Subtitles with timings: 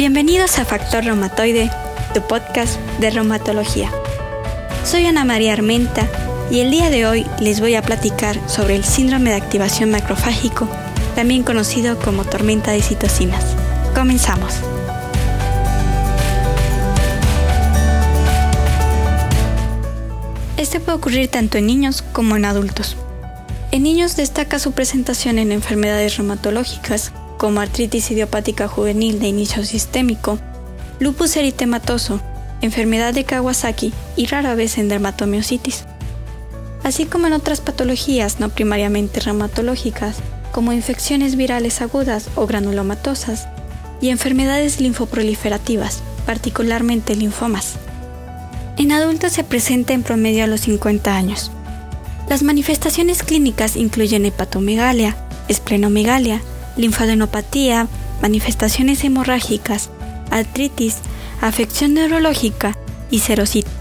[0.00, 1.70] Bienvenidos a Factor Reumatoide,
[2.14, 3.90] tu podcast de reumatología.
[4.82, 6.08] Soy Ana María Armenta
[6.50, 10.66] y el día de hoy les voy a platicar sobre el síndrome de activación macrofágico,
[11.14, 13.44] también conocido como tormenta de citocinas.
[13.94, 14.54] Comenzamos.
[20.56, 22.96] Este puede ocurrir tanto en niños como en adultos.
[23.70, 30.38] En niños destaca su presentación en enfermedades reumatológicas como artritis idiopática juvenil de inicio sistémico,
[30.98, 32.20] lupus eritematoso,
[32.60, 35.86] enfermedad de Kawasaki y rara vez en dermatomiositis,
[36.84, 40.16] así como en otras patologías no primariamente reumatológicas
[40.52, 43.48] como infecciones virales agudas o granulomatosas
[44.02, 47.76] y enfermedades linfoproliferativas, particularmente linfomas.
[48.76, 51.50] En adultos se presenta en promedio a los 50 años.
[52.28, 55.16] Las manifestaciones clínicas incluyen hepatomegalia,
[55.48, 56.42] esplenomegalia,
[56.80, 57.88] linfadenopatía,
[58.22, 59.90] manifestaciones hemorrágicas,
[60.30, 60.96] artritis,
[61.40, 62.76] afección neurológica
[63.10, 63.72] y serositis.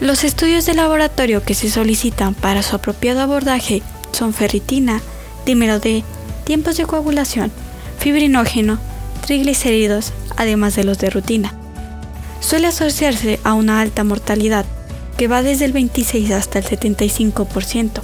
[0.00, 5.00] Los estudios de laboratorio que se solicitan para su apropiado abordaje son ferritina,
[5.46, 6.04] dímero D,
[6.44, 7.50] tiempos de coagulación,
[7.98, 8.78] fibrinógeno,
[9.26, 11.54] triglicéridos, además de los de rutina.
[12.40, 14.66] Suele asociarse a una alta mortalidad,
[15.16, 18.02] que va desde el 26 hasta el 75%,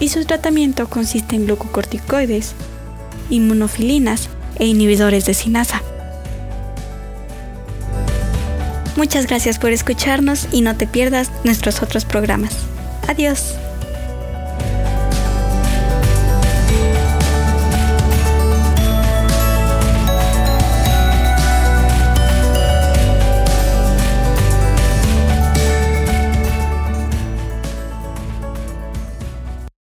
[0.00, 2.54] y su tratamiento consiste en glucocorticoides,
[3.30, 5.82] inmunofilinas e inhibidores de sinasa.
[8.96, 12.56] Muchas gracias por escucharnos y no te pierdas nuestros otros programas.
[13.06, 13.54] Adiós.